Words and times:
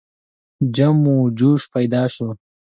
جم 0.75 0.99
و 1.15 1.17
جوش 1.37 1.61
پیدا 1.73 2.03
شو. 2.13 2.27